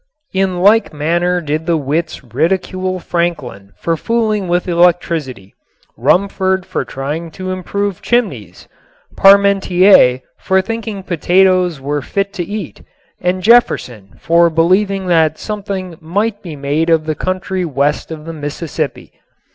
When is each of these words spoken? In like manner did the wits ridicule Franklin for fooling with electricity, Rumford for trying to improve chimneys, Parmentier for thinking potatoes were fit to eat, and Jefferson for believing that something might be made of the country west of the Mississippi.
In 0.33 0.61
like 0.63 0.91
manner 0.91 1.41
did 1.41 1.67
the 1.67 1.77
wits 1.77 2.23
ridicule 2.23 2.99
Franklin 2.99 3.71
for 3.77 3.95
fooling 3.95 4.47
with 4.47 4.67
electricity, 4.67 5.53
Rumford 5.95 6.65
for 6.65 6.83
trying 6.83 7.29
to 7.37 7.51
improve 7.51 8.01
chimneys, 8.01 8.67
Parmentier 9.15 10.21
for 10.39 10.59
thinking 10.59 11.03
potatoes 11.03 11.79
were 11.79 12.01
fit 12.01 12.33
to 12.33 12.43
eat, 12.43 12.81
and 13.19 13.43
Jefferson 13.43 14.15
for 14.19 14.49
believing 14.49 15.05
that 15.05 15.37
something 15.37 15.95
might 16.01 16.41
be 16.41 16.55
made 16.55 16.89
of 16.89 17.05
the 17.05 17.13
country 17.13 17.63
west 17.63 18.09
of 18.09 18.25
the 18.25 18.33
Mississippi. 18.33 19.13